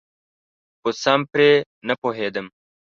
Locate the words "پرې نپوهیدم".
1.31-2.47